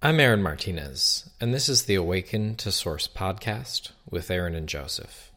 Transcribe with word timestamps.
I'm 0.00 0.20
Aaron 0.20 0.44
Martinez, 0.44 1.28
and 1.40 1.52
this 1.52 1.68
is 1.68 1.82
the 1.82 1.96
Awaken 1.96 2.54
to 2.58 2.70
Source 2.70 3.08
podcast 3.08 3.90
with 4.08 4.30
Aaron 4.30 4.54
and 4.54 4.68
Joseph. 4.68 5.32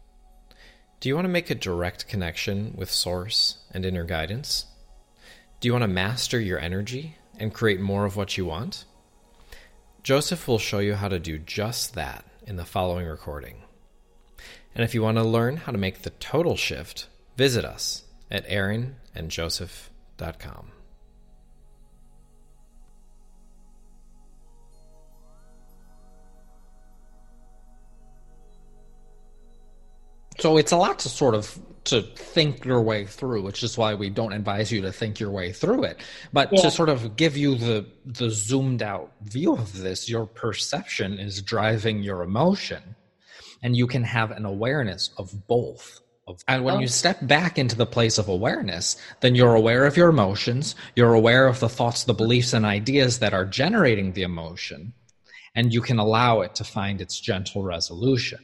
Do 1.00 1.10
you 1.10 1.16
want 1.16 1.26
to 1.26 1.30
make 1.30 1.50
a 1.50 1.56
direct 1.56 2.08
connection 2.08 2.76
with 2.78 2.92
Source 2.92 3.58
and 3.72 3.84
inner 3.84 4.04
guidance? 4.04 4.68
Do 5.60 5.68
you 5.68 5.74
want 5.74 5.82
to 5.82 5.88
master 5.88 6.40
your 6.40 6.60
energy 6.60 7.16
and 7.40 7.52
create 7.52 7.82
more 7.82 8.06
of 8.06 8.16
what 8.16 8.38
you 8.38 8.46
want? 8.46 8.86
Joseph 10.04 10.48
will 10.48 10.60
show 10.60 10.78
you 10.78 10.94
how 10.94 11.08
to 11.08 11.18
do 11.18 11.40
just 11.40 11.96
that 11.96 12.24
in 12.46 12.58
the 12.58 12.64
following 12.64 13.08
recording. 13.08 13.64
And 14.76 14.84
if 14.84 14.94
you 14.94 15.02
want 15.02 15.18
to 15.18 15.24
learn 15.24 15.58
how 15.58 15.72
to 15.72 15.80
make 15.80 16.04
the 16.04 16.12
total 16.12 16.56
shift, 16.56 17.08
visit 17.36 17.66
us 17.66 18.04
at 18.30 18.48
aaronandjoseph.com. 18.48 20.72
So 30.42 30.58
it's 30.58 30.72
a 30.72 30.78
lot 30.78 30.98
to 31.00 31.10
sort 31.10 31.36
of 31.36 31.60
to 31.84 32.02
think 32.02 32.66
your 32.66 32.82
way 32.82 33.06
through, 33.06 33.42
which 33.44 33.64
is 33.64 33.78
why 33.78 33.94
we 33.94 34.10
don't 34.10 34.34
advise 34.34 34.72
you 34.72 34.82
to 34.82 34.92
think 34.92 35.20
your 35.20 35.32
way 35.32 35.52
through 35.52 35.84
it. 35.84 36.00
But 36.34 36.52
yeah. 36.52 36.62
to 36.62 36.72
sort 36.72 36.90
of 36.90 37.16
give 37.16 37.38
you 37.38 37.56
the 37.56 37.86
the 38.06 38.30
zoomed 38.30 38.82
out 38.82 39.12
view 39.22 39.54
of 39.54 39.78
this, 39.78 40.10
your 40.10 40.26
perception 40.26 41.20
is 41.20 41.42
driving 41.42 42.02
your 42.04 42.24
emotion. 42.24 42.96
And 43.64 43.76
you 43.76 43.86
can 43.86 44.04
have 44.04 44.32
an 44.32 44.46
awareness 44.46 45.12
of 45.18 45.48
both. 45.48 46.00
And 46.48 46.64
when 46.64 46.80
you 46.80 46.86
oh. 46.86 46.88
step 46.88 47.20
back 47.28 47.60
into 47.60 47.76
the 47.76 47.86
place 47.86 48.18
of 48.18 48.28
awareness, 48.28 48.96
then 49.20 49.36
you're 49.36 49.54
aware 49.54 49.86
of 49.86 49.98
your 49.98 50.10
emotions, 50.10 50.76
you're 50.96 51.14
aware 51.14 51.46
of 51.46 51.60
the 51.60 51.70
thoughts, 51.70 52.06
the 52.06 52.14
beliefs, 52.14 52.54
and 52.54 52.66
ideas 52.66 53.20
that 53.20 53.34
are 53.34 53.46
generating 53.46 54.14
the 54.14 54.24
emotion, 54.24 54.94
and 55.54 55.74
you 55.74 55.82
can 55.82 56.00
allow 56.00 56.42
it 56.42 56.56
to 56.56 56.64
find 56.64 57.02
its 57.02 57.20
gentle 57.20 57.64
resolution. 57.64 58.40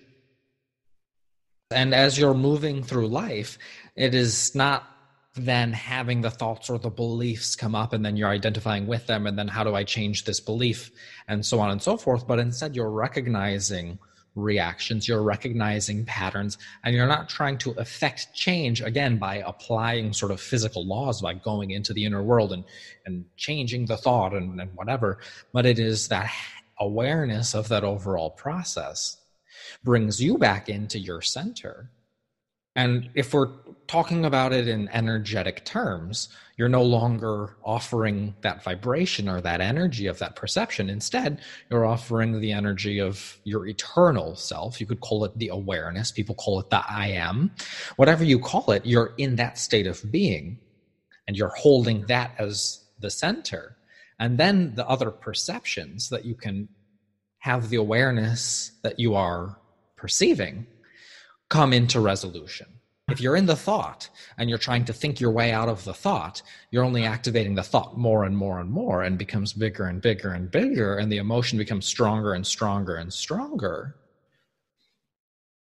And 1.71 1.93
as 1.93 2.17
you're 2.17 2.33
moving 2.33 2.81
through 2.81 3.09
life, 3.09 3.57
it 3.95 4.15
is 4.15 4.55
not 4.55 4.87
then 5.35 5.73
having 5.73 6.21
the 6.21 6.31
thoughts 6.31 6.69
or 6.69 6.79
the 6.79 6.89
beliefs 6.89 7.55
come 7.57 7.75
up 7.75 7.91
and 7.91 8.05
then 8.05 8.15
you're 8.15 8.29
identifying 8.29 8.87
with 8.87 9.05
them 9.07 9.27
and 9.27 9.37
then 9.37 9.49
how 9.49 9.63
do 9.63 9.75
I 9.75 9.83
change 9.83 10.23
this 10.23 10.39
belief 10.39 10.89
and 11.27 11.45
so 11.45 11.59
on 11.59 11.69
and 11.69 11.81
so 11.81 11.97
forth. 11.97 12.25
But 12.25 12.39
instead, 12.39 12.75
you're 12.75 12.89
recognizing 12.89 13.99
reactions, 14.33 15.09
you're 15.09 15.23
recognizing 15.23 16.05
patterns, 16.05 16.57
and 16.85 16.95
you're 16.95 17.07
not 17.07 17.27
trying 17.27 17.57
to 17.57 17.71
affect 17.71 18.33
change 18.33 18.81
again 18.81 19.17
by 19.17 19.43
applying 19.45 20.13
sort 20.13 20.31
of 20.31 20.39
physical 20.39 20.87
laws, 20.87 21.21
by 21.21 21.33
going 21.33 21.71
into 21.71 21.91
the 21.91 22.05
inner 22.05 22.23
world 22.23 22.53
and, 22.53 22.63
and 23.05 23.25
changing 23.35 23.85
the 23.85 23.97
thought 23.97 24.33
and, 24.33 24.61
and 24.61 24.73
whatever. 24.75 25.19
But 25.51 25.65
it 25.65 25.79
is 25.79 26.07
that 26.07 26.31
awareness 26.79 27.53
of 27.53 27.67
that 27.69 27.83
overall 27.83 28.29
process 28.29 29.17
brings 29.83 30.21
you 30.21 30.37
back 30.37 30.69
into 30.69 30.99
your 30.99 31.21
center. 31.21 31.91
And 32.75 33.09
if 33.15 33.33
we're 33.33 33.49
talking 33.87 34.23
about 34.23 34.53
it 34.53 34.67
in 34.67 34.87
energetic 34.89 35.65
terms, 35.65 36.29
you're 36.57 36.69
no 36.69 36.83
longer 36.83 37.57
offering 37.63 38.35
that 38.41 38.63
vibration 38.63 39.27
or 39.27 39.41
that 39.41 39.61
energy 39.61 40.05
of 40.05 40.19
that 40.19 40.35
perception. 40.35 40.87
Instead, 40.87 41.41
you're 41.71 41.87
offering 41.87 42.39
the 42.39 42.51
energy 42.51 42.99
of 42.99 43.39
your 43.45 43.65
eternal 43.65 44.35
self. 44.35 44.79
You 44.79 44.85
could 44.85 44.99
call 44.99 45.25
it 45.25 45.37
the 45.39 45.47
awareness. 45.47 46.11
People 46.11 46.35
call 46.35 46.59
it 46.59 46.69
the 46.69 46.83
I 46.87 47.07
am. 47.07 47.51
Whatever 47.95 48.23
you 48.23 48.37
call 48.37 48.69
it, 48.71 48.85
you're 48.85 49.13
in 49.17 49.37
that 49.37 49.57
state 49.57 49.87
of 49.87 50.11
being 50.11 50.59
and 51.27 51.35
you're 51.35 51.55
holding 51.57 52.05
that 52.05 52.35
as 52.37 52.85
the 52.99 53.09
center. 53.09 53.75
And 54.19 54.37
then 54.37 54.75
the 54.75 54.87
other 54.87 55.09
perceptions 55.09 56.09
that 56.09 56.25
you 56.25 56.35
can 56.35 56.69
have 57.39 57.69
the 57.69 57.77
awareness 57.77 58.71
that 58.83 58.99
you 58.99 59.15
are 59.15 59.57
perceiving 59.95 60.67
come 61.49 61.73
into 61.73 61.99
resolution. 61.99 62.67
If 63.09 63.21
you're 63.21 63.37
in 63.37 63.45
the 63.45 63.55
thought 63.55 64.09
and 64.37 64.49
you're 64.49 64.57
trying 64.57 64.83
to 64.85 64.93
think 64.93 65.21
your 65.21 65.31
way 65.31 65.53
out 65.53 65.69
of 65.69 65.85
the 65.85 65.93
thought, 65.93 66.41
you're 66.71 66.83
only 66.83 67.05
activating 67.05 67.55
the 67.55 67.63
thought 67.63 67.97
more 67.97 68.25
and 68.25 68.35
more 68.35 68.59
and 68.59 68.69
more 68.69 69.01
and 69.01 69.17
becomes 69.17 69.53
bigger 69.53 69.85
and 69.85 70.01
bigger 70.01 70.33
and 70.33 70.51
bigger, 70.51 70.97
and 70.97 71.09
the 71.09 71.17
emotion 71.17 71.57
becomes 71.57 71.85
stronger 71.85 72.33
and 72.33 72.45
stronger 72.45 72.97
and 72.97 73.13
stronger, 73.13 73.95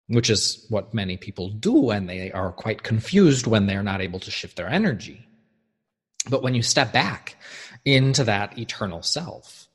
which 0.09 0.29
is 0.29 0.67
what 0.71 0.93
many 0.93 1.17
people 1.17 1.51
do, 1.51 1.91
and 1.91 2.09
they 2.09 2.33
are 2.33 2.51
quite 2.51 2.83
confused 2.83 3.47
when 3.47 3.67
they're 3.67 3.83
not 3.83 4.01
able 4.01 4.19
to 4.19 4.31
shift 4.33 4.57
their 4.57 4.69
energy. 4.69 5.25
But 6.29 6.43
when 6.43 6.57
you 6.57 6.63
step 6.63 6.93
back 6.93 7.37
into 7.85 8.25
that 8.25 8.59
eternal 8.59 9.03
self 9.03 9.69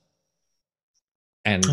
and 1.46 1.66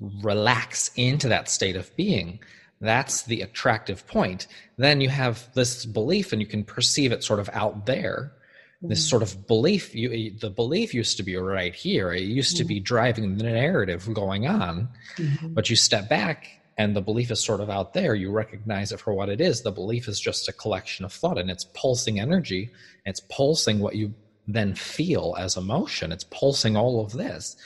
relax 0.00 0.90
into 0.96 1.28
that 1.28 1.48
state 1.48 1.76
of 1.76 1.94
being 1.96 2.38
that's 2.80 3.22
the 3.22 3.42
attractive 3.42 4.06
point. 4.06 4.46
Then 4.76 5.00
you 5.00 5.08
have 5.08 5.48
this 5.54 5.84
belief 5.84 6.32
and 6.32 6.40
you 6.40 6.46
can 6.46 6.64
perceive 6.64 7.12
it 7.12 7.24
sort 7.24 7.40
of 7.40 7.50
out 7.52 7.86
there. 7.86 8.32
This 8.80 9.00
mm-hmm. 9.00 9.08
sort 9.08 9.22
of 9.22 9.46
belief 9.48 9.94
you 9.94 10.32
the 10.38 10.50
belief 10.50 10.94
used 10.94 11.16
to 11.16 11.24
be 11.24 11.36
right 11.36 11.74
here. 11.74 12.12
It 12.12 12.22
used 12.22 12.56
to 12.58 12.64
be 12.64 12.76
mm-hmm. 12.76 12.84
driving 12.84 13.36
the 13.36 13.44
narrative 13.44 14.08
going 14.14 14.46
on. 14.46 14.88
Mm-hmm. 15.16 15.54
but 15.54 15.68
you 15.68 15.74
step 15.74 16.08
back 16.08 16.48
and 16.76 16.94
the 16.94 17.00
belief 17.00 17.32
is 17.32 17.42
sort 17.42 17.60
of 17.60 17.70
out 17.70 17.92
there. 17.92 18.14
You 18.14 18.30
recognize 18.30 18.92
it 18.92 19.00
for 19.00 19.12
what 19.12 19.28
it 19.28 19.40
is. 19.40 19.62
The 19.62 19.72
belief 19.72 20.06
is 20.06 20.20
just 20.20 20.48
a 20.48 20.52
collection 20.52 21.04
of 21.04 21.12
thought 21.12 21.38
and 21.38 21.50
it's 21.50 21.64
pulsing 21.74 22.20
energy. 22.20 22.70
It's 23.04 23.20
pulsing 23.28 23.80
what 23.80 23.96
you 23.96 24.14
then 24.46 24.76
feel 24.76 25.34
as 25.36 25.56
emotion. 25.56 26.12
It's 26.12 26.24
pulsing 26.24 26.76
all 26.76 27.04
of 27.04 27.12
this 27.12 27.56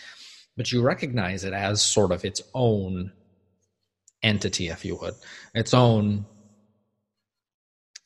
but 0.56 0.72
you 0.72 0.82
recognize 0.82 1.44
it 1.44 1.52
as 1.52 1.82
sort 1.82 2.12
of 2.12 2.24
its 2.24 2.42
own 2.54 3.12
entity, 4.22 4.68
if 4.68 4.84
you 4.84 4.96
would, 4.96 5.14
its 5.54 5.74
own 5.74 6.26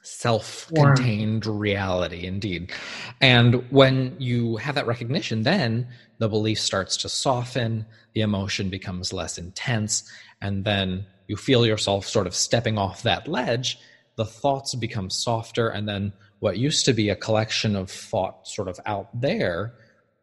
self 0.03 0.71
contained 0.75 1.47
reality, 1.47 2.27
indeed. 2.27 2.73
And 3.21 3.69
when 3.71 4.17
you 4.19 4.57
have 4.57 4.77
that 4.77 4.87
recognition, 4.87 5.43
then 5.43 5.89
the 6.19 6.29
belief 6.29 6.61
starts 6.61 6.97
to 6.99 7.09
soften, 7.09 7.85
the 8.15 8.21
emotion 8.21 8.71
becomes 8.71 9.13
less 9.13 9.37
intense, 9.37 10.09
and 10.41 10.65
then 10.65 11.07
you 11.27 11.37
feel 11.37 11.67
yourself 11.67 12.07
sort 12.07 12.27
of 12.27 12.35
stepping 12.35 12.79
off 12.79 13.03
that 13.03 13.27
ledge. 13.27 13.79
The 14.17 14.25
thoughts 14.25 14.75
become 14.77 15.11
softer, 15.11 15.69
and 15.69 15.89
then 15.89 16.13
what 16.39 16.57
used 16.57 16.85
to 16.87 16.93
be 16.93 17.09
a 17.09 17.17
collection 17.17 17.75
of 17.75 17.91
thought 17.91 18.47
sort 18.47 18.69
of 18.69 18.79
out 18.87 19.09
there 19.21 19.75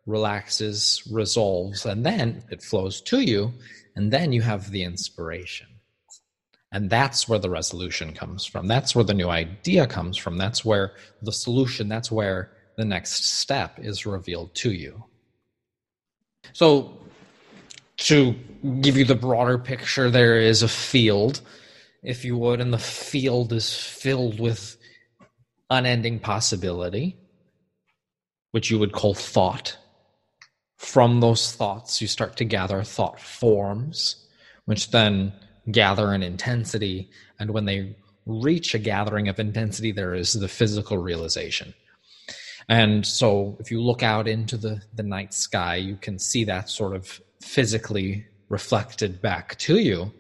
relaxes, 0.06 1.04
resolves, 1.10 1.86
and 1.86 2.06
then 2.06 2.44
it 2.50 2.62
flows 2.62 3.02
to 3.02 3.22
you, 3.22 3.54
and 3.96 4.12
then 4.12 4.34
you 4.34 4.42
have 4.42 4.72
the 4.72 4.84
inspiration. 4.84 5.68
And 6.72 6.90
that's 6.90 7.30
where 7.30 7.40
the 7.40 7.50
resolution 7.50 8.14
comes 8.14 8.46
from. 8.46 8.68
That's 8.68 8.96
where 8.96 9.04
the 9.04 9.14
new 9.14 9.30
idea 9.30 9.86
comes 9.86 10.18
from. 10.18 10.38
That's 10.38 10.66
where 10.66 10.94
the 11.22 11.32
solution, 11.32 11.88
that's 11.88 12.12
where 12.12 12.52
the 12.78 12.86
next 12.86 13.26
step 13.26 13.80
is 13.80 14.06
revealed 14.06 14.56
to 14.56 14.72
you. 14.72 15.04
So, 16.52 16.98
to 17.98 18.36
give 18.82 18.98
you 18.98 19.06
the 19.06 19.16
broader 19.16 19.58
picture, 19.58 20.10
there 20.10 20.38
is 20.38 20.64
a 20.64 20.68
field, 20.68 21.42
if 22.02 22.26
you 22.26 22.36
would, 22.38 22.60
and 22.60 22.74
the 22.74 22.80
field 22.80 23.54
is 23.54 23.74
filled 23.74 24.40
with 24.40 24.76
unending 25.70 26.20
possibility, 26.20 27.16
which 28.52 28.72
you 28.72 28.80
would 28.80 28.92
call 28.92 29.14
thought 29.14 29.78
from 30.84 31.22
those 31.22 31.54
thoughts, 31.54 32.02
you 32.02 32.08
start 32.08 32.36
to 32.38 32.46
gather 32.46 32.84
thought 32.84 33.20
forms, 33.20 34.28
which 34.66 34.92
then 34.92 35.32
gather 35.72 36.14
in 36.14 36.22
intensity. 36.22 37.10
And 37.40 37.52
when 37.52 37.66
they 37.66 37.96
reach 38.26 38.76
a 38.76 38.80
gathering 38.80 39.30
of 39.30 39.40
intensity, 39.40 39.92
there 39.92 40.14
is 40.14 40.34
the 40.34 40.50
physical 40.50 40.98
realization. 40.98 41.74
And 42.68 43.06
so 43.06 43.58
if 43.60 43.72
you 43.72 43.82
look 43.82 44.04
out 44.04 44.28
into 44.28 44.58
the, 44.58 44.82
the 44.94 45.04
night 45.04 45.34
sky, 45.34 45.76
you 45.76 45.96
can 45.96 46.20
see 46.20 46.44
that 46.46 46.70
sort 46.70 46.96
of 46.96 47.22
physically 47.42 48.26
reflected 48.50 49.22
back 49.22 49.58
to 49.60 49.80
you. 49.80 50.12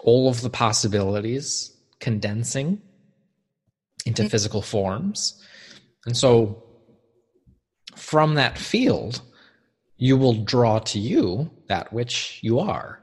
All 0.00 0.28
of 0.28 0.40
the 0.40 0.50
possibilities 0.50 1.76
condensing 2.00 2.80
into 4.06 4.22
mm-hmm. 4.22 4.30
physical 4.30 4.62
forms. 4.62 5.40
And 6.06 6.16
so 6.16 6.64
from 7.94 8.34
that 8.34 8.58
field, 8.58 9.20
you 9.96 10.16
will 10.16 10.44
draw 10.44 10.78
to 10.80 10.98
you 10.98 11.50
that 11.68 11.92
which 11.92 12.40
you 12.42 12.58
are. 12.58 13.00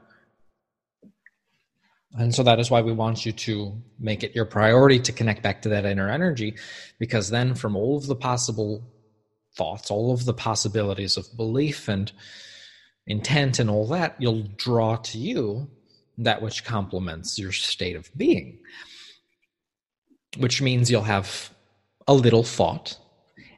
And 2.14 2.34
so 2.34 2.42
that 2.42 2.58
is 2.58 2.70
why 2.70 2.82
we 2.82 2.92
want 2.92 3.24
you 3.24 3.32
to 3.32 3.80
make 3.98 4.24
it 4.24 4.34
your 4.34 4.44
priority 4.44 4.98
to 5.00 5.12
connect 5.12 5.42
back 5.42 5.62
to 5.62 5.68
that 5.68 5.84
inner 5.84 6.10
energy, 6.10 6.56
because 6.98 7.30
then 7.30 7.54
from 7.54 7.76
all 7.76 7.96
of 7.96 8.06
the 8.06 8.16
possible 8.16 8.82
thoughts, 9.56 9.90
all 9.90 10.12
of 10.12 10.24
the 10.24 10.34
possibilities 10.34 11.16
of 11.16 11.36
belief 11.36 11.88
and 11.88 12.10
intent 13.06 13.58
and 13.58 13.70
all 13.70 13.86
that, 13.88 14.16
you'll 14.18 14.42
draw 14.56 14.96
to 14.96 15.18
you 15.18 15.68
that 16.18 16.42
which 16.42 16.64
complements 16.64 17.38
your 17.38 17.52
state 17.52 17.96
of 17.96 18.10
being, 18.16 18.58
which 20.36 20.60
means 20.60 20.90
you'll 20.90 21.02
have 21.02 21.50
a 22.08 22.14
little 22.14 22.42
thought 22.42 22.98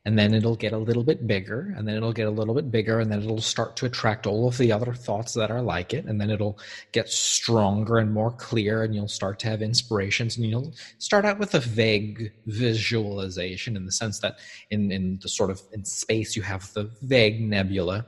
and 0.04 0.18
then 0.18 0.34
it'll 0.34 0.56
get 0.56 0.72
a 0.72 0.78
little 0.78 1.04
bit 1.04 1.26
bigger 1.26 1.72
and 1.76 1.86
then 1.86 1.96
it'll 1.96 2.12
get 2.12 2.26
a 2.26 2.30
little 2.30 2.54
bit 2.54 2.70
bigger 2.70 2.98
and 2.98 3.10
then 3.10 3.22
it'll 3.22 3.40
start 3.40 3.76
to 3.76 3.86
attract 3.86 4.26
all 4.26 4.48
of 4.48 4.58
the 4.58 4.72
other 4.72 4.92
thoughts 4.92 5.34
that 5.34 5.50
are 5.50 5.62
like 5.62 5.94
it 5.94 6.04
and 6.06 6.20
then 6.20 6.30
it'll 6.30 6.58
get 6.90 7.08
stronger 7.08 7.98
and 7.98 8.12
more 8.12 8.32
clear 8.32 8.82
and 8.82 8.94
you'll 8.94 9.06
start 9.06 9.38
to 9.38 9.48
have 9.48 9.62
inspirations 9.62 10.36
and 10.36 10.46
you'll 10.46 10.72
start 10.98 11.24
out 11.24 11.38
with 11.38 11.54
a 11.54 11.60
vague 11.60 12.32
visualization 12.46 13.76
in 13.76 13.86
the 13.86 13.92
sense 13.92 14.18
that 14.18 14.38
in 14.70 14.90
in 14.90 15.18
the 15.22 15.28
sort 15.28 15.50
of 15.50 15.62
in 15.72 15.84
space 15.84 16.34
you 16.34 16.42
have 16.42 16.72
the 16.74 16.90
vague 17.02 17.40
nebula 17.40 18.04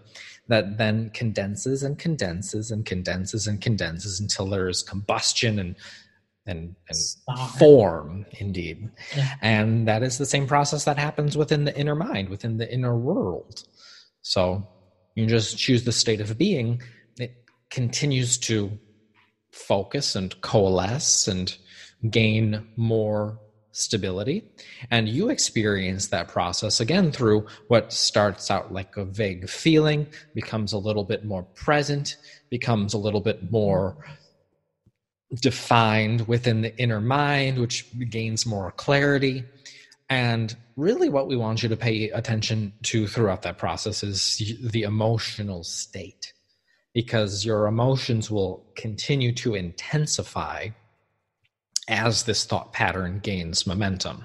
that 0.49 0.77
then 0.77 1.11
condenses 1.11 1.83
and 1.83 1.99
condenses 1.99 2.71
and 2.71 2.85
condenses 2.85 3.47
and 3.47 3.61
condenses 3.63 4.21
until 4.21 4.47
there 4.47 4.69
is 4.69 4.83
combustion 4.83 5.59
and 5.59 5.77
and, 6.47 6.75
and 6.89 7.39
form 7.59 8.27
indeed. 8.39 8.91
Yeah. 9.17 9.35
and 9.41 9.89
that 9.89 10.03
is 10.03 10.19
the 10.19 10.27
same 10.27 10.47
process 10.47 10.85
that 10.85 10.99
happens 10.99 11.37
within 11.37 11.65
the 11.65 11.77
inner 11.77 11.95
mind 11.95 12.29
within 12.29 12.59
the 12.59 12.73
inner 12.73 12.97
world. 12.97 13.65
So 14.23 14.67
you 15.15 15.27
just 15.27 15.59
choose 15.59 15.85
the 15.85 15.93
state 15.93 16.21
of 16.21 16.37
being. 16.37 16.83
It 17.19 17.35
continues 17.71 18.39
to 18.39 18.79
focus 19.53 20.17
and 20.17 20.39
coalesce 20.41 21.29
and 21.29 21.57
gain 22.11 22.67
more 22.77 23.39
stability. 23.75 24.45
And 24.91 25.09
you 25.09 25.31
experience 25.31 26.09
that 26.09 26.29
process 26.29 26.79
again 26.81 27.11
through 27.11 27.47
what 27.69 27.93
starts 27.93 28.51
out 28.51 28.73
like 28.73 28.97
a 28.97 29.05
vague 29.05 29.49
feeling 29.49 30.07
becomes 30.35 30.73
a 30.73 30.79
little 30.79 31.05
bit 31.05 31.25
more 31.25 31.43
present 31.43 32.17
becomes 32.51 32.95
a 32.95 32.99
little 32.99 33.21
bit 33.21 33.51
more 33.51 33.97
defined 35.41 36.27
within 36.27 36.63
the 36.63 36.77
inner 36.79 37.01
mind, 37.01 37.59
which 37.59 37.87
gains 38.11 38.47
more 38.47 38.73
clarity. 38.73 39.45
And 40.11 40.55
really, 40.77 41.09
what 41.09 41.29
we 41.29 41.37
want 41.37 41.63
you 41.63 41.69
to 41.69 41.77
pay 41.77 42.11
attention 42.11 42.73
to 42.85 43.07
throughout 43.07 43.43
that 43.43 43.59
process 43.59 44.03
is 44.03 44.59
the 44.63 44.83
emotional 44.83 45.65
state, 45.65 46.33
because 46.93 47.45
your 47.45 47.67
emotions 47.67 48.31
will 48.31 48.65
continue 48.77 49.33
to 49.37 49.55
intensify 49.55 50.69
as 51.89 52.25
this 52.25 52.45
thought 52.45 52.73
pattern 52.73 53.21
gains 53.21 53.67
momentum. 53.67 54.25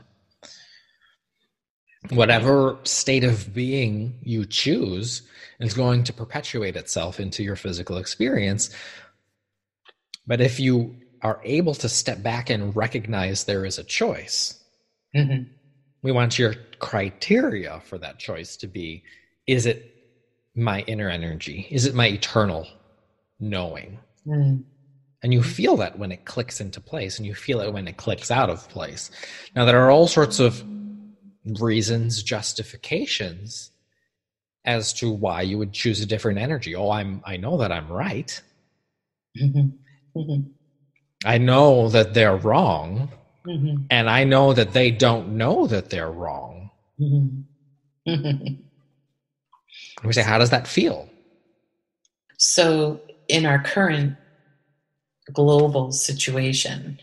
Whatever 2.12 2.77
state 2.83 3.25
of 3.25 3.53
being 3.53 4.17
you 4.21 4.45
choose 4.45 5.21
is 5.59 5.73
going 5.73 6.05
to 6.05 6.13
perpetuate 6.13 6.77
itself 6.77 7.19
into 7.19 7.44
your 7.44 7.57
physical 7.57 7.97
experience 7.97 8.69
but 10.29 10.39
if 10.39 10.59
you 10.59 10.95
are 11.23 11.41
able 11.43 11.73
to 11.73 11.89
step 11.89 12.21
back 12.21 12.51
and 12.51 12.73
recognize 12.75 13.43
there 13.43 13.65
is 13.65 13.79
a 13.79 13.83
choice, 13.83 14.63
mm-hmm. 15.13 15.51
we 16.03 16.11
want 16.11 16.37
your 16.37 16.53
criteria 16.77 17.81
for 17.85 17.97
that 17.97 18.19
choice 18.19 18.55
to 18.57 18.67
be 18.67 19.03
is 19.47 19.65
it 19.65 19.95
my 20.55 20.81
inner 20.81 21.09
energy? 21.09 21.67
Is 21.71 21.87
it 21.87 21.95
my 21.95 22.05
eternal 22.05 22.67
knowing? 23.39 23.97
Mm. 24.27 24.63
And 25.23 25.33
you 25.33 25.41
feel 25.41 25.75
that 25.77 25.97
when 25.97 26.11
it 26.11 26.25
clicks 26.25 26.61
into 26.61 26.79
place, 26.79 27.17
and 27.17 27.25
you 27.25 27.33
feel 27.33 27.59
it 27.59 27.73
when 27.73 27.87
it 27.87 27.97
clicks 27.97 28.29
out 28.29 28.51
of 28.51 28.69
place. 28.69 29.09
Now, 29.55 29.65
there 29.65 29.83
are 29.83 29.89
all 29.89 30.07
sorts 30.07 30.39
of 30.39 30.63
reasons, 31.59 32.21
justifications 32.21 33.71
as 34.63 34.93
to 34.93 35.09
why 35.09 35.41
you 35.41 35.57
would 35.57 35.73
choose 35.73 35.99
a 36.01 36.05
different 36.05 36.37
energy. 36.37 36.75
Oh, 36.75 36.91
I'm 36.91 37.23
I 37.25 37.37
know 37.37 37.57
that 37.57 37.71
I'm 37.71 37.91
right. 37.91 38.39
Mm-hmm. 39.41 39.69
Mm-hmm. 40.15 40.50
I 41.25 41.38
know 41.38 41.89
that 41.89 42.13
they're 42.13 42.38
wrong, 42.38 43.11
mm-hmm. 43.45 43.83
and 43.89 44.09
I 44.09 44.23
know 44.23 44.53
that 44.53 44.73
they 44.73 44.91
don't 44.91 45.29
know 45.38 45.67
that 45.67 45.89
they're 45.89 46.11
wrong. 46.11 46.71
Mm-hmm. 47.00 48.53
we 50.03 50.13
say, 50.13 50.23
how 50.23 50.38
does 50.38 50.50
that 50.50 50.67
feel? 50.67 51.09
So, 52.38 53.01
in 53.27 53.45
our 53.45 53.61
current 53.61 54.15
global 55.33 55.91
situation, 55.91 57.00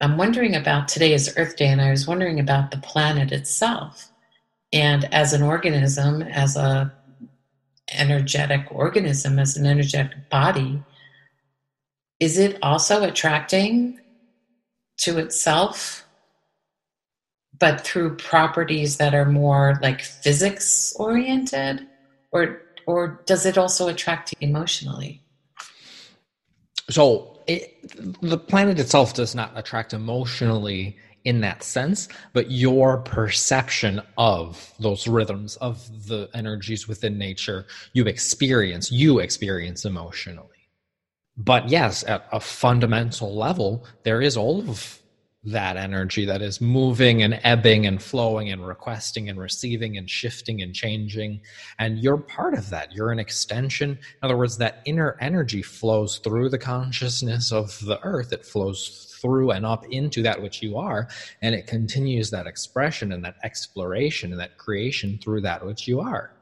I'm 0.00 0.16
wondering 0.16 0.54
about 0.54 0.88
today 0.88 1.14
is 1.14 1.32
Earth 1.36 1.56
Day, 1.56 1.68
and 1.68 1.80
I 1.80 1.90
was 1.90 2.06
wondering 2.06 2.38
about 2.38 2.70
the 2.70 2.78
planet 2.78 3.32
itself. 3.32 4.10
And 4.72 5.04
as 5.12 5.32
an 5.32 5.42
organism, 5.42 6.22
as 6.22 6.56
a 6.56 6.92
energetic 7.92 8.66
organism, 8.70 9.38
as 9.38 9.56
an 9.56 9.66
energetic 9.66 10.28
body, 10.30 10.82
is 12.22 12.38
it 12.38 12.56
also 12.62 13.02
attracting 13.02 13.98
to 14.96 15.18
itself 15.18 16.06
but 17.58 17.80
through 17.80 18.16
properties 18.16 18.98
that 18.98 19.12
are 19.12 19.24
more 19.24 19.76
like 19.82 20.02
physics 20.02 20.94
oriented 21.00 21.84
or 22.30 22.62
or 22.86 23.22
does 23.26 23.44
it 23.44 23.58
also 23.58 23.88
attract 23.88 24.34
emotionally? 24.40 25.20
So 26.90 27.40
it, 27.48 27.74
the 28.22 28.38
planet 28.38 28.78
itself 28.78 29.14
does 29.14 29.34
not 29.34 29.50
attract 29.56 29.92
emotionally 29.92 30.96
in 31.24 31.40
that 31.40 31.64
sense 31.64 32.06
but 32.32 32.52
your 32.52 32.98
perception 32.98 34.00
of 34.16 34.72
those 34.78 35.08
rhythms 35.08 35.56
of 35.56 36.06
the 36.06 36.28
energies 36.34 36.86
within 36.86 37.18
nature 37.18 37.66
you 37.92 38.06
experience 38.06 38.92
you 38.92 39.20
experience 39.20 39.84
emotionally 39.84 40.51
but 41.36 41.68
yes, 41.68 42.04
at 42.06 42.26
a 42.32 42.40
fundamental 42.40 43.34
level, 43.34 43.84
there 44.02 44.20
is 44.20 44.36
all 44.36 44.60
of 44.68 44.98
that 45.44 45.76
energy 45.76 46.24
that 46.24 46.40
is 46.40 46.60
moving 46.60 47.22
and 47.22 47.40
ebbing 47.42 47.84
and 47.84 48.00
flowing 48.00 48.50
and 48.50 48.64
requesting 48.64 49.28
and 49.28 49.40
receiving 49.40 49.96
and 49.96 50.08
shifting 50.08 50.62
and 50.62 50.72
changing. 50.72 51.40
And 51.78 51.98
you're 51.98 52.18
part 52.18 52.54
of 52.54 52.70
that. 52.70 52.92
You're 52.92 53.10
an 53.10 53.18
extension. 53.18 53.90
In 53.90 53.98
other 54.22 54.36
words, 54.36 54.58
that 54.58 54.82
inner 54.84 55.16
energy 55.20 55.62
flows 55.62 56.18
through 56.18 56.50
the 56.50 56.58
consciousness 56.58 57.50
of 57.50 57.76
the 57.80 57.98
earth. 58.04 58.32
It 58.32 58.46
flows 58.46 59.16
through 59.20 59.50
and 59.50 59.66
up 59.66 59.84
into 59.90 60.22
that 60.22 60.40
which 60.40 60.62
you 60.62 60.76
are. 60.76 61.08
And 61.40 61.54
it 61.54 61.66
continues 61.66 62.30
that 62.30 62.46
expression 62.46 63.10
and 63.10 63.24
that 63.24 63.36
exploration 63.42 64.30
and 64.30 64.40
that 64.40 64.58
creation 64.58 65.18
through 65.22 65.40
that 65.42 65.66
which 65.66 65.88
you 65.88 66.00
are. 66.00 66.32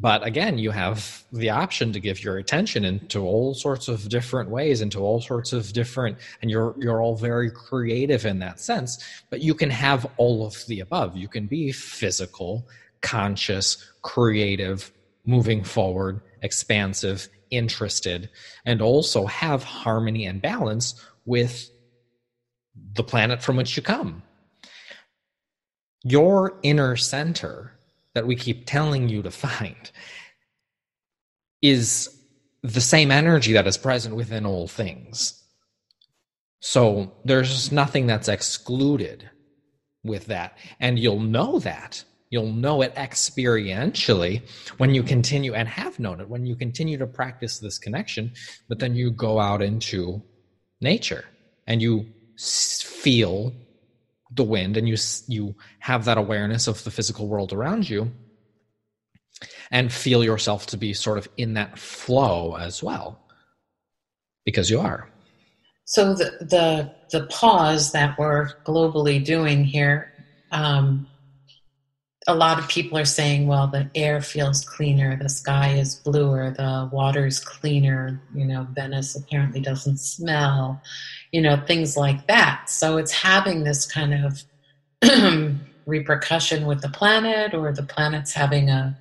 But 0.00 0.24
again, 0.24 0.58
you 0.58 0.70
have 0.70 1.24
the 1.32 1.50
option 1.50 1.92
to 1.92 1.98
give 1.98 2.22
your 2.22 2.38
attention 2.38 2.84
into 2.84 3.20
all 3.20 3.52
sorts 3.54 3.88
of 3.88 4.08
different 4.08 4.48
ways, 4.48 4.80
into 4.80 5.00
all 5.00 5.20
sorts 5.20 5.52
of 5.52 5.72
different, 5.72 6.18
and 6.40 6.50
you're 6.50 6.74
you're 6.78 7.02
all 7.02 7.16
very 7.16 7.50
creative 7.50 8.24
in 8.24 8.38
that 8.38 8.60
sense. 8.60 9.02
But 9.28 9.40
you 9.40 9.54
can 9.54 9.70
have 9.70 10.06
all 10.16 10.46
of 10.46 10.64
the 10.68 10.80
above. 10.80 11.16
You 11.16 11.26
can 11.26 11.46
be 11.46 11.72
physical, 11.72 12.68
conscious, 13.00 13.90
creative, 14.02 14.92
moving 15.26 15.64
forward, 15.64 16.20
expansive, 16.42 17.28
interested, 17.50 18.30
and 18.64 18.80
also 18.80 19.26
have 19.26 19.64
harmony 19.64 20.26
and 20.26 20.40
balance 20.40 20.94
with 21.24 21.70
the 22.94 23.02
planet 23.02 23.42
from 23.42 23.56
which 23.56 23.76
you 23.76 23.82
come. 23.82 24.22
Your 26.04 26.56
inner 26.62 26.94
center 26.94 27.77
that 28.18 28.26
we 28.26 28.34
keep 28.34 28.66
telling 28.66 29.08
you 29.08 29.22
to 29.22 29.30
find 29.30 29.92
is 31.62 32.10
the 32.64 32.80
same 32.80 33.12
energy 33.12 33.52
that 33.52 33.68
is 33.68 33.78
present 33.78 34.16
within 34.16 34.44
all 34.44 34.66
things. 34.66 35.40
So 36.58 37.12
there's 37.24 37.70
nothing 37.70 38.08
that's 38.08 38.26
excluded 38.26 39.30
with 40.02 40.26
that. 40.26 40.58
And 40.80 40.98
you'll 40.98 41.20
know 41.20 41.60
that. 41.60 42.02
You'll 42.30 42.52
know 42.52 42.82
it 42.82 42.92
experientially 42.96 44.42
when 44.78 44.92
you 44.96 45.04
continue 45.04 45.54
and 45.54 45.68
have 45.68 46.00
known 46.00 46.20
it 46.20 46.28
when 46.28 46.44
you 46.44 46.56
continue 46.56 46.98
to 46.98 47.06
practice 47.06 47.60
this 47.60 47.78
connection, 47.78 48.32
but 48.68 48.80
then 48.80 48.96
you 48.96 49.12
go 49.12 49.38
out 49.38 49.62
into 49.62 50.20
nature 50.80 51.24
and 51.68 51.80
you 51.80 52.04
feel 52.36 53.52
the 54.30 54.44
wind 54.44 54.76
and 54.76 54.88
you 54.88 54.96
you 55.26 55.54
have 55.80 56.04
that 56.04 56.18
awareness 56.18 56.66
of 56.66 56.82
the 56.84 56.90
physical 56.90 57.28
world 57.28 57.52
around 57.52 57.88
you 57.88 58.12
and 59.70 59.92
feel 59.92 60.24
yourself 60.24 60.66
to 60.66 60.76
be 60.76 60.92
sort 60.92 61.18
of 61.18 61.28
in 61.36 61.54
that 61.54 61.78
flow 61.78 62.56
as 62.56 62.82
well. 62.82 63.20
Because 64.44 64.70
you 64.70 64.80
are. 64.80 65.08
So 65.84 66.14
the 66.14 66.30
the 66.40 66.94
the 67.10 67.26
pause 67.26 67.92
that 67.92 68.18
we're 68.18 68.50
globally 68.64 69.24
doing 69.24 69.64
here 69.64 70.12
um, 70.50 71.06
a 72.26 72.34
lot 72.34 72.58
of 72.58 72.68
people 72.68 72.98
are 72.98 73.06
saying 73.06 73.46
well 73.46 73.66
the 73.66 73.90
air 73.94 74.20
feels 74.20 74.64
cleaner 74.64 75.16
the 75.16 75.28
sky 75.28 75.72
is 75.74 75.96
bluer 75.96 76.50
the 76.50 76.88
water 76.92 77.26
is 77.26 77.40
cleaner 77.40 78.20
you 78.34 78.44
know 78.44 78.66
venice 78.72 79.16
apparently 79.16 79.60
doesn't 79.60 79.98
smell 79.98 80.80
you 81.32 81.40
know, 81.42 81.56
things 81.56 81.96
like 81.96 82.26
that. 82.26 82.70
So 82.70 82.96
it's 82.96 83.12
having 83.12 83.64
this 83.64 83.86
kind 83.86 84.14
of 84.24 84.42
repercussion 85.86 86.66
with 86.66 86.80
the 86.80 86.88
planet 86.88 87.54
or 87.54 87.72
the 87.72 87.82
planet's 87.82 88.32
having 88.32 88.70
a, 88.70 88.98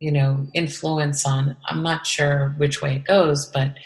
you 0.00 0.12
know, 0.12 0.46
influence 0.54 1.26
on, 1.26 1.56
I'm 1.66 1.82
not 1.82 2.06
sure 2.06 2.54
which 2.58 2.80
way 2.80 2.96
it 2.96 3.04
goes, 3.04 3.46
but, 3.46 3.76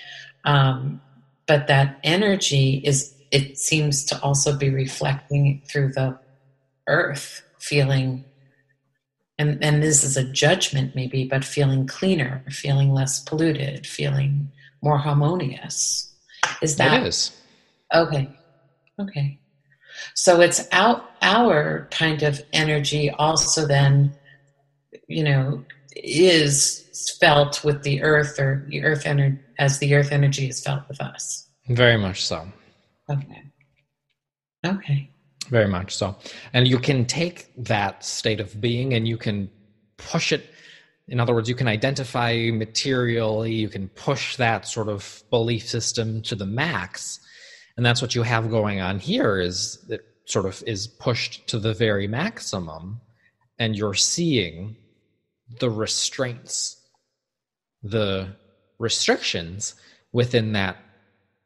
um, 0.44 1.00
but 1.46 1.66
that 1.68 1.98
energy 2.04 2.82
is, 2.84 3.14
it 3.30 3.58
seems 3.58 4.04
to 4.06 4.20
also 4.22 4.56
be 4.56 4.68
reflecting 4.68 5.62
through 5.66 5.92
the 5.92 6.18
earth 6.86 7.42
feeling 7.58 8.24
and 9.38 9.62
and 9.62 9.82
this 9.82 10.04
is 10.04 10.16
a 10.16 10.24
judgment 10.24 10.94
maybe 10.94 11.24
but 11.24 11.44
feeling 11.44 11.86
cleaner 11.86 12.42
feeling 12.48 12.92
less 12.92 13.20
polluted 13.20 13.86
feeling 13.86 14.50
more 14.82 14.98
harmonious 14.98 16.12
is 16.60 16.76
that 16.76 17.02
it 17.02 17.06
is 17.06 17.30
okay 17.94 18.28
okay 19.00 19.38
so 20.14 20.40
it's 20.40 20.66
out 20.72 21.10
our 21.22 21.88
kind 21.90 22.22
of 22.22 22.40
energy 22.52 23.10
also 23.10 23.66
then 23.66 24.14
you 25.08 25.24
know 25.24 25.64
is 25.96 27.16
felt 27.20 27.62
with 27.64 27.82
the 27.82 28.02
earth 28.02 28.38
or 28.38 28.64
the 28.68 28.82
earth 28.82 29.06
energy 29.06 29.38
as 29.58 29.78
the 29.78 29.94
earth 29.94 30.12
energy 30.12 30.48
is 30.48 30.62
felt 30.62 30.86
with 30.88 31.00
us 31.00 31.48
very 31.68 31.98
much 31.98 32.24
so 32.24 32.46
okay 33.10 33.42
okay 34.64 35.12
very 35.52 35.68
much 35.68 35.94
so. 35.94 36.16
And 36.54 36.66
you 36.66 36.78
can 36.78 37.04
take 37.04 37.52
that 37.56 38.04
state 38.04 38.40
of 38.40 38.60
being 38.60 38.94
and 38.94 39.06
you 39.06 39.18
can 39.18 39.50
push 39.96 40.32
it. 40.32 40.48
In 41.08 41.20
other 41.20 41.34
words, 41.34 41.48
you 41.48 41.54
can 41.54 41.68
identify 41.68 42.50
materially, 42.52 43.52
you 43.52 43.68
can 43.68 43.88
push 43.88 44.36
that 44.36 44.66
sort 44.66 44.88
of 44.88 45.22
belief 45.30 45.68
system 45.68 46.22
to 46.22 46.34
the 46.34 46.46
max. 46.46 47.20
And 47.76 47.84
that's 47.86 48.02
what 48.02 48.14
you 48.14 48.22
have 48.22 48.50
going 48.50 48.80
on 48.80 48.98
here 48.98 49.40
is 49.40 49.84
it 49.88 50.02
sort 50.26 50.46
of 50.46 50.62
is 50.66 50.86
pushed 50.86 51.46
to 51.48 51.58
the 51.58 51.74
very 51.74 52.06
maximum 52.06 53.00
and 53.58 53.76
you're 53.76 53.94
seeing 53.94 54.76
the 55.60 55.70
restraints, 55.70 56.80
the 57.82 58.34
restrictions 58.78 59.74
within 60.12 60.52
that 60.52 60.76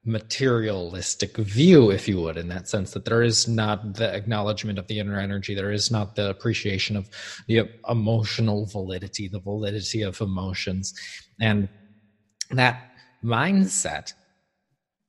materialistic 0.04 1.37
view, 1.37 1.90
if 1.90 2.06
you 2.06 2.21
would, 2.21 2.37
in 2.37 2.49
that 2.49 2.68
sense 2.68 2.92
that 2.92 3.04
there 3.04 3.23
is 3.23 3.49
not 3.49 3.95
the 3.95 4.14
acknowledgement 4.14 4.78
of 4.78 4.87
the 4.87 5.00
inner 5.00 5.18
energy, 5.18 5.54
there 5.54 5.73
is 5.73 5.90
not 5.90 6.14
the 6.14 6.30
appreciation 6.30 6.97
of 6.97 7.11
the 7.49 7.68
emotional 7.88 8.66
validity, 8.66 9.26
the 9.26 9.40
validity 9.40 10.02
of 10.02 10.21
emotions. 10.21 10.95
And 11.40 11.68
that 12.50 12.80
mindset 13.25 14.12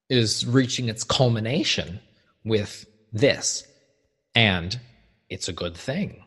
is 0.09 0.45
reaching 0.45 0.89
its 0.89 1.03
culmination 1.03 1.99
with 2.43 2.85
this. 3.11 3.67
And 4.35 4.79
it's 5.29 5.47
a 5.47 5.53
good 5.53 5.75
thing. 5.75 6.23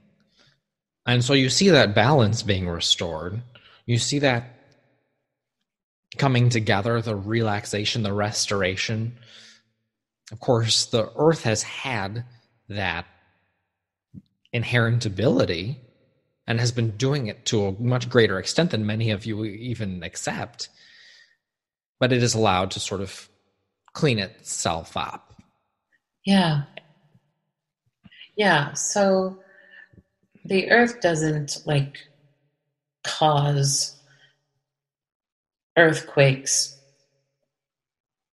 And 1.06 1.24
so 1.24 1.32
you 1.32 1.48
see 1.48 1.70
that 1.70 1.94
balance 1.94 2.42
being 2.42 2.68
restored. 2.68 3.42
You 3.86 3.98
see 3.98 4.18
that 4.20 4.44
coming 6.18 6.48
together, 6.50 7.00
the 7.00 7.16
relaxation, 7.16 8.02
the 8.02 8.12
restoration. 8.12 9.16
Of 10.32 10.40
course, 10.40 10.84
the 10.86 11.10
earth 11.16 11.44
has 11.44 11.62
had 11.62 12.24
that 12.68 13.06
inherent 14.52 15.06
ability 15.06 15.78
and 16.46 16.60
has 16.60 16.72
been 16.72 16.90
doing 16.96 17.28
it 17.28 17.46
to 17.46 17.66
a 17.66 17.80
much 17.80 18.08
greater 18.08 18.38
extent 18.38 18.72
than 18.72 18.84
many 18.84 19.10
of 19.10 19.24
you 19.24 19.44
even 19.44 20.02
accept. 20.02 20.68
But 21.98 22.12
it 22.12 22.22
is 22.22 22.34
allowed 22.34 22.72
to 22.72 22.80
sort 22.80 23.00
of 23.00 23.29
clean 23.92 24.18
itself 24.18 24.96
up. 24.96 25.42
Yeah. 26.24 26.62
Yeah. 28.36 28.72
So 28.74 29.38
the 30.44 30.70
earth 30.70 31.00
doesn't 31.00 31.58
like 31.66 31.96
cause 33.04 33.96
earthquakes 35.76 36.78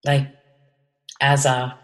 like 0.04 0.28
as 1.22 1.46
a 1.46 1.78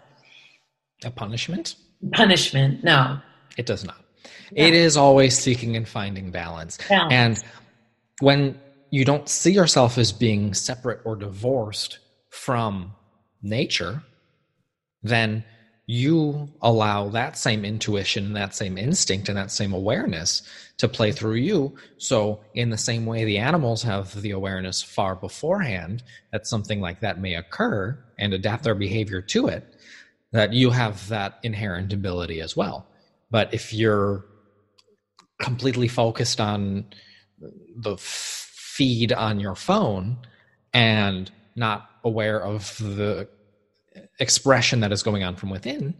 a 1.04 1.10
punishment 1.10 1.76
punishment 2.12 2.82
no 2.84 3.18
it 3.56 3.66
does 3.66 3.84
not 3.84 4.04
yeah. 4.52 4.66
it 4.66 4.74
is 4.74 4.96
always 4.96 5.38
seeking 5.38 5.76
and 5.76 5.88
finding 5.88 6.30
balance. 6.30 6.78
balance 6.88 7.12
and 7.12 7.44
when 8.20 8.58
you 8.90 9.04
don't 9.04 9.28
see 9.28 9.52
yourself 9.52 9.98
as 9.98 10.12
being 10.12 10.52
separate 10.54 11.00
or 11.04 11.16
divorced 11.16 11.98
from 12.30 12.92
nature 13.44 14.02
then 15.04 15.44
you 15.86 16.48
allow 16.62 17.10
that 17.10 17.36
same 17.36 17.62
intuition, 17.64 18.32
that 18.32 18.54
same 18.54 18.78
instinct, 18.78 19.28
and 19.28 19.36
that 19.36 19.50
same 19.50 19.74
awareness 19.74 20.42
to 20.78 20.88
play 20.88 21.12
through 21.12 21.34
you. 21.34 21.76
So, 21.98 22.40
in 22.54 22.70
the 22.70 22.78
same 22.78 23.04
way 23.04 23.24
the 23.24 23.36
animals 23.36 23.82
have 23.82 24.20
the 24.22 24.30
awareness 24.30 24.82
far 24.82 25.14
beforehand 25.14 26.02
that 26.32 26.46
something 26.46 26.80
like 26.80 27.00
that 27.00 27.20
may 27.20 27.34
occur 27.34 28.02
and 28.18 28.32
adapt 28.32 28.64
their 28.64 28.74
behavior 28.74 29.20
to 29.20 29.46
it, 29.48 29.76
that 30.32 30.54
you 30.54 30.70
have 30.70 31.06
that 31.08 31.38
inherent 31.42 31.92
ability 31.92 32.40
as 32.40 32.56
well. 32.56 32.86
But 33.30 33.52
if 33.52 33.74
you're 33.74 34.24
completely 35.38 35.88
focused 35.88 36.40
on 36.40 36.86
the 37.76 37.96
feed 37.98 39.12
on 39.12 39.38
your 39.38 39.54
phone 39.54 40.16
and 40.72 41.30
not 41.56 41.90
aware 42.04 42.42
of 42.42 42.76
the 42.78 43.28
expression 44.20 44.80
that 44.80 44.92
is 44.92 45.02
going 45.02 45.24
on 45.24 45.36
from 45.36 45.50
within, 45.50 45.94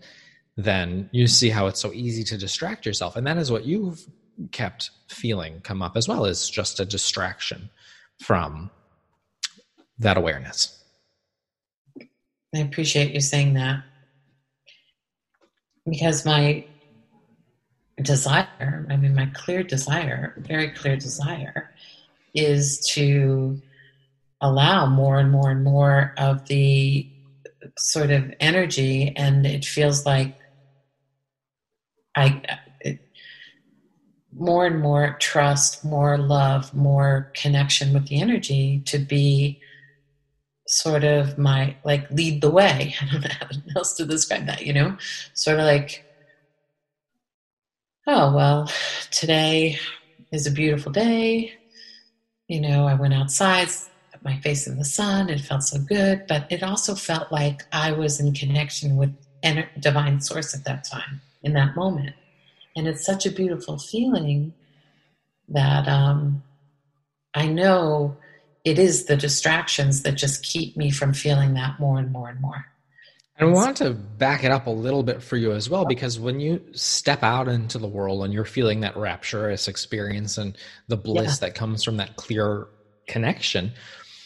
then 0.57 1.09
you 1.13 1.27
see 1.27 1.51
how 1.51 1.67
it's 1.67 1.81
so 1.81 1.93
easy 1.93 2.23
to 2.25 2.39
distract 2.39 2.87
yourself. 2.87 3.17
And 3.17 3.27
that 3.27 3.37
is 3.39 3.51
what 3.51 3.65
you've 3.65 4.07
kept 4.53 4.91
feeling 5.09 5.61
come 5.61 5.83
up 5.83 5.97
as 5.97 6.09
well 6.09 6.27
as 6.27 6.49
just 6.49 6.81
a 6.81 6.85
distraction 6.85 7.71
from 8.21 8.71
that 9.99 10.17
awareness. 10.17 10.83
I 12.55 12.59
appreciate 12.59 13.13
you 13.13 13.21
saying 13.21 13.55
that 13.55 13.83
because 15.89 16.25
my 16.25 16.65
desire, 18.01 18.87
I 18.89 18.97
mean, 18.97 19.15
my 19.15 19.27
clear 19.35 19.63
desire, 19.63 20.35
very 20.39 20.71
clear 20.71 20.97
desire, 20.97 21.73
is 22.35 22.81
to 22.95 23.61
allow 24.45 24.87
more 24.87 25.19
and 25.19 25.33
more 25.33 25.51
and 25.51 25.65
more 25.65 26.13
of 26.19 26.47
the 26.47 27.09
sort 27.79 28.11
of 28.11 28.31
energy, 28.41 29.13
and 29.17 29.47
it 29.47 29.65
feels 29.65 30.05
like 30.07 30.37
I 32.17 32.43
it, 32.81 33.01
more 34.33 34.67
and 34.67 34.81
more 34.81 35.17
trust, 35.21 35.85
more 35.85 36.19
love, 36.19 36.73
more 36.75 37.31
connection 37.35 37.93
with 37.95 38.07
the 38.09 38.21
energy 38.21 38.83
to 38.87 38.99
be 38.99 39.59
sort 40.67 41.05
of 41.05 41.39
my 41.39 41.77
like 41.85 42.11
lead 42.11 42.41
the 42.43 42.51
way. 42.51 42.95
I 43.01 43.07
don't 43.07 43.23
know 43.23 43.29
how 43.41 43.47
else 43.77 43.95
to 43.95 44.07
describe 44.07 44.47
that, 44.47 44.67
you 44.67 44.73
know? 44.73 44.97
Sort 45.35 45.59
of 45.59 45.65
like, 45.65 46.05
oh 48.07 48.35
well, 48.35 48.71
today 49.11 49.79
is 50.33 50.47
a 50.47 50.51
beautiful 50.51 50.93
day. 50.93 51.53
You 52.49 52.61
know, 52.61 52.87
I 52.87 52.95
went 52.95 53.15
outside, 53.15 53.69
my 54.25 54.41
face 54.41 54.67
in 54.67 54.79
the 54.79 54.85
sun. 54.85 55.29
It 55.29 55.41
felt 55.41 55.63
so 55.63 55.79
good, 55.79 56.25
but 56.27 56.47
it 56.51 56.63
also 56.63 56.95
felt 56.95 57.31
like 57.31 57.63
I 57.73 57.93
was 57.93 58.21
in 58.21 58.33
connection 58.33 58.97
with 58.97 59.15
divine 59.81 60.21
source 60.21 60.55
at 60.55 60.65
that 60.65 60.85
time, 60.85 61.21
in 61.43 61.53
that 61.53 61.77
moment. 61.77 62.15
And 62.77 62.89
it's 62.89 63.05
such 63.05 63.27
a 63.27 63.31
beautiful 63.31 63.79
feeling 63.79 64.55
that 65.49 65.87
um, 65.87 66.43
I 67.35 67.47
know 67.47 68.17
it 68.65 68.79
is 68.79 69.05
the 69.05 69.17
distractions 69.17 70.03
that 70.03 70.13
just 70.13 70.43
keep 70.43 70.77
me 70.77 70.91
from 70.91 71.13
feeling 71.13 71.55
that 71.55 71.79
more 71.79 71.99
and 71.99 72.11
more 72.11 72.29
and 72.31 72.41
more. 72.41 72.65
I 73.39 73.47
want 73.47 73.79
to 73.79 73.91
back 73.91 74.45
it 74.45 74.53
up 74.53 74.69
a 74.69 74.71
little 74.71 75.03
bit 75.03 75.21
for 75.21 75.37
you 75.37 75.53
as 75.53 75.69
well, 75.69 75.85
because 75.85 76.21
when 76.21 76.39
you 76.39 76.63
step 76.73 77.25
out 77.25 77.49
into 77.49 77.79
the 77.79 77.89
world 77.89 78.25
and 78.25 78.33
you're 78.33 78.45
feeling 78.45 78.81
that 78.81 78.97
rapturous 78.97 79.67
experience 79.67 80.39
and 80.39 80.57
the 80.87 80.97
bliss 80.97 81.41
yeah. 81.41 81.49
that 81.49 81.55
comes 81.57 81.83
from 81.83 81.97
that 81.97 82.15
clear 82.15 82.69
connection, 83.09 83.73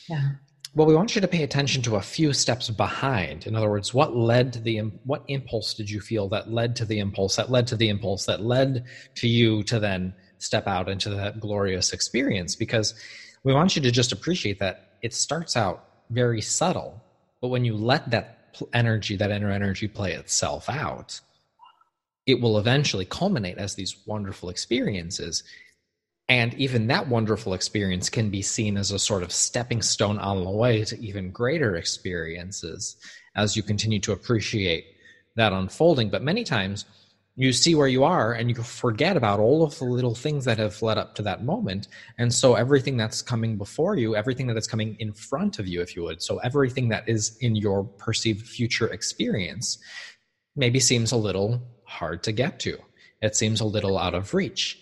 yeah. 0.08 0.30
Well, 0.74 0.86
we 0.86 0.94
want 0.94 1.14
you 1.14 1.20
to 1.20 1.28
pay 1.28 1.42
attention 1.42 1.82
to 1.82 1.96
a 1.96 2.02
few 2.02 2.32
steps 2.32 2.68
behind. 2.70 3.46
In 3.46 3.56
other 3.56 3.70
words, 3.70 3.94
what 3.94 4.14
led 4.14 4.52
to 4.52 4.60
the 4.60 4.78
what 5.04 5.24
impulse 5.28 5.74
did 5.74 5.90
you 5.90 6.00
feel 6.00 6.28
that 6.28 6.52
led 6.52 6.76
to 6.76 6.84
the 6.84 6.98
impulse 6.98 7.36
that 7.36 7.50
led 7.50 7.66
to 7.68 7.76
the 7.76 7.88
impulse 7.88 8.26
that 8.26 8.42
led 8.42 8.84
to 9.16 9.28
you 9.28 9.62
to 9.64 9.80
then 9.80 10.14
step 10.38 10.66
out 10.66 10.88
into 10.88 11.10
that 11.10 11.40
glorious 11.40 11.92
experience? 11.92 12.54
Because 12.54 12.94
we 13.44 13.54
want 13.54 13.76
you 13.76 13.82
to 13.82 13.90
just 13.90 14.12
appreciate 14.12 14.58
that 14.58 14.98
it 15.02 15.14
starts 15.14 15.56
out 15.56 15.84
very 16.10 16.40
subtle, 16.40 17.02
but 17.40 17.48
when 17.48 17.64
you 17.64 17.74
let 17.74 18.10
that 18.10 18.56
energy, 18.72 19.16
that 19.16 19.30
inner 19.30 19.50
energy, 19.50 19.88
play 19.88 20.12
itself 20.12 20.68
out, 20.68 21.20
it 22.26 22.40
will 22.40 22.58
eventually 22.58 23.04
culminate 23.04 23.58
as 23.58 23.74
these 23.74 23.96
wonderful 24.06 24.48
experiences 24.48 25.44
and 26.28 26.52
even 26.54 26.88
that 26.88 27.08
wonderful 27.08 27.54
experience 27.54 28.10
can 28.10 28.28
be 28.28 28.42
seen 28.42 28.76
as 28.76 28.90
a 28.90 28.98
sort 28.98 29.22
of 29.22 29.32
stepping 29.32 29.80
stone 29.80 30.18
on 30.18 30.44
the 30.44 30.50
way 30.50 30.84
to 30.84 31.00
even 31.00 31.30
greater 31.30 31.76
experiences 31.76 32.96
as 33.34 33.56
you 33.56 33.62
continue 33.62 33.98
to 34.00 34.12
appreciate 34.12 34.84
that 35.36 35.52
unfolding. 35.52 36.10
But 36.10 36.22
many 36.22 36.44
times 36.44 36.84
you 37.34 37.52
see 37.52 37.74
where 37.74 37.88
you 37.88 38.04
are 38.04 38.32
and 38.32 38.50
you 38.50 38.62
forget 38.62 39.16
about 39.16 39.40
all 39.40 39.62
of 39.62 39.78
the 39.78 39.84
little 39.84 40.14
things 40.14 40.44
that 40.44 40.58
have 40.58 40.82
led 40.82 40.98
up 40.98 41.14
to 41.14 41.22
that 41.22 41.44
moment. 41.44 41.88
And 42.18 42.34
so 42.34 42.56
everything 42.56 42.96
that's 42.96 43.22
coming 43.22 43.56
before 43.56 43.96
you, 43.96 44.14
everything 44.14 44.48
that 44.48 44.56
is 44.56 44.66
coming 44.66 44.96
in 44.98 45.12
front 45.12 45.58
of 45.58 45.66
you, 45.66 45.80
if 45.80 45.96
you 45.96 46.02
would, 46.02 46.20
so 46.20 46.38
everything 46.38 46.88
that 46.88 47.08
is 47.08 47.38
in 47.40 47.56
your 47.56 47.84
perceived 47.84 48.46
future 48.46 48.88
experience 48.88 49.78
maybe 50.56 50.80
seems 50.80 51.12
a 51.12 51.16
little 51.16 51.62
hard 51.84 52.22
to 52.24 52.32
get 52.32 52.58
to. 52.60 52.76
It 53.22 53.34
seems 53.34 53.60
a 53.60 53.64
little 53.64 53.96
out 53.96 54.14
of 54.14 54.34
reach 54.34 54.80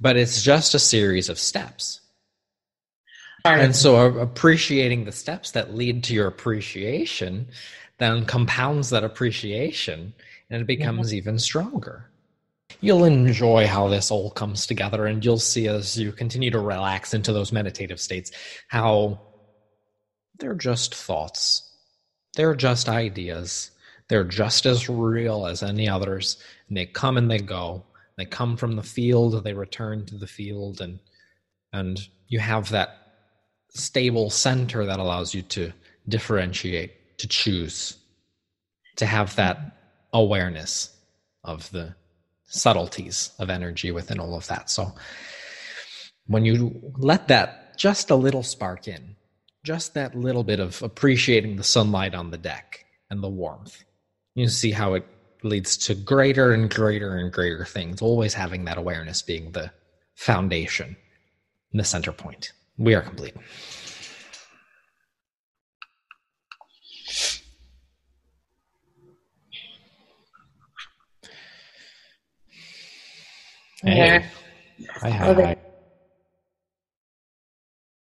but 0.00 0.16
it's 0.16 0.42
just 0.42 0.74
a 0.74 0.78
series 0.78 1.28
of 1.28 1.38
steps. 1.38 2.00
And 3.44 3.74
so 3.74 4.18
appreciating 4.18 5.04
the 5.04 5.12
steps 5.12 5.50
that 5.52 5.74
lead 5.74 6.04
to 6.04 6.14
your 6.14 6.28
appreciation 6.28 7.48
then 7.98 8.24
compounds 8.24 8.90
that 8.90 9.04
appreciation 9.04 10.12
and 10.50 10.62
it 10.62 10.66
becomes 10.66 11.08
mm-hmm. 11.08 11.16
even 11.16 11.38
stronger. 11.38 12.10
You'll 12.80 13.04
enjoy 13.04 13.66
how 13.66 13.88
this 13.88 14.10
all 14.10 14.30
comes 14.30 14.66
together, 14.66 15.06
and 15.06 15.24
you'll 15.24 15.38
see 15.38 15.68
as 15.68 15.98
you 15.98 16.10
continue 16.10 16.50
to 16.50 16.58
relax 16.58 17.14
into 17.14 17.32
those 17.32 17.52
meditative 17.52 18.00
states 18.00 18.32
how 18.68 19.20
they're 20.38 20.54
just 20.54 20.94
thoughts, 20.94 21.70
they're 22.34 22.54
just 22.54 22.88
ideas, 22.88 23.70
they're 24.08 24.24
just 24.24 24.66
as 24.66 24.88
real 24.88 25.46
as 25.46 25.62
any 25.62 25.88
others, 25.88 26.42
and 26.68 26.76
they 26.76 26.86
come 26.86 27.16
and 27.16 27.30
they 27.30 27.38
go. 27.38 27.84
They 28.16 28.24
come 28.24 28.56
from 28.56 28.76
the 28.76 28.82
field, 28.82 29.42
they 29.44 29.54
return 29.54 30.06
to 30.06 30.16
the 30.16 30.26
field, 30.26 30.80
and 30.80 31.00
and 31.72 31.98
you 32.28 32.38
have 32.38 32.68
that 32.70 32.98
stable 33.70 34.28
center 34.28 34.84
that 34.84 34.98
allows 34.98 35.34
you 35.34 35.42
to 35.42 35.72
differentiate, 36.08 37.18
to 37.18 37.28
choose, 37.28 37.96
to 38.96 39.06
have 39.06 39.34
that 39.36 39.58
awareness 40.12 40.94
of 41.44 41.70
the 41.70 41.94
subtleties 42.44 43.30
of 43.38 43.48
energy 43.48 43.90
within 43.90 44.20
all 44.20 44.34
of 44.34 44.46
that. 44.48 44.68
So 44.68 44.92
when 46.26 46.44
you 46.44 46.92
let 46.98 47.28
that 47.28 47.78
just 47.78 48.10
a 48.10 48.14
little 48.14 48.42
spark 48.42 48.86
in, 48.86 49.16
just 49.64 49.94
that 49.94 50.14
little 50.14 50.44
bit 50.44 50.60
of 50.60 50.82
appreciating 50.82 51.56
the 51.56 51.64
sunlight 51.64 52.14
on 52.14 52.30
the 52.30 52.38
deck 52.38 52.84
and 53.10 53.22
the 53.22 53.28
warmth, 53.28 53.84
you 54.34 54.48
see 54.48 54.72
how 54.72 54.94
it 54.94 55.06
leads 55.44 55.76
to 55.76 55.94
greater 55.94 56.52
and 56.52 56.70
greater 56.70 57.16
and 57.16 57.32
greater 57.32 57.64
things, 57.64 58.02
always 58.02 58.34
having 58.34 58.64
that 58.64 58.78
awareness 58.78 59.22
being 59.22 59.52
the 59.52 59.70
foundation 60.14 60.96
and 61.72 61.80
the 61.80 61.84
center 61.84 62.12
point. 62.12 62.52
We 62.78 62.94
are 62.94 63.02
complete. 63.02 63.34
Hey. 73.84 74.24
Hi, 75.00 75.10
hi. 75.10 75.56